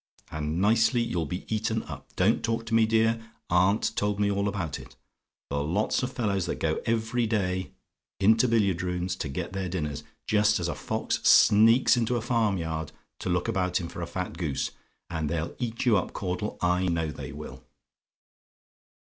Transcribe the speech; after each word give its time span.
And 0.31 0.59
nicely 0.59 0.99
you'll 1.03 1.27
be 1.27 1.45
eaten 1.55 1.83
up. 1.83 2.07
Don't 2.15 2.41
talk 2.43 2.65
to 2.65 2.73
me; 2.73 2.87
dear 2.87 3.21
aunt 3.51 3.95
told 3.95 4.19
me 4.19 4.31
all 4.31 4.47
about 4.47 4.79
it. 4.79 4.95
The 5.51 5.63
lots 5.63 6.01
of 6.01 6.11
fellows 6.11 6.47
that 6.47 6.55
go 6.55 6.81
every 6.87 7.27
day 7.27 7.69
into 8.19 8.47
billiard 8.47 8.81
rooms 8.81 9.15
to 9.17 9.29
get 9.29 9.53
their 9.53 9.69
dinners, 9.69 10.03
just 10.25 10.59
as 10.59 10.67
a 10.67 10.73
fox 10.73 11.19
sneaks 11.21 11.97
into 11.97 12.15
a 12.17 12.21
farm 12.23 12.57
yard 12.57 12.91
to 13.19 13.29
look 13.29 13.47
about 13.47 13.79
him 13.79 13.89
for 13.89 14.01
a 14.01 14.07
fat 14.07 14.39
goose 14.39 14.71
and 15.07 15.29
they'll 15.29 15.55
eat 15.59 15.85
you 15.85 15.97
up, 15.97 16.13
Caudle; 16.13 16.57
I 16.61 16.87
know 16.87 17.11
they 17.11 17.31
will. 17.31 17.63